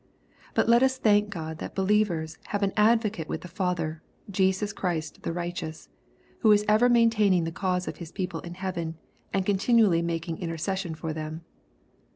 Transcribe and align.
But 0.55 0.67
let 0.67 0.81
us 0.81 0.97
thank 0.97 1.29
God 1.29 1.59
that 1.59 1.75
believers 1.75 2.39
"have 2.47 2.63
an 2.63 2.73
Advocate 2.75 3.29
with 3.29 3.41
the 3.41 3.47
Father, 3.47 4.01
Jesus 4.31 4.73
Christ 4.73 5.21
the 5.21 5.31
righteous,'^ 5.31 5.89
who 6.39 6.51
is 6.51 6.65
ever 6.67 6.89
maintaining 6.89 7.43
the 7.43 7.51
cause 7.51 7.87
of 7.87 7.97
His 7.97 8.11
people 8.11 8.39
in 8.39 8.55
heaven, 8.55 8.97
and 9.31 9.45
continually 9.45 10.01
making 10.01 10.39
intercession 10.39 10.95
for 10.95 11.13
them. 11.13 11.41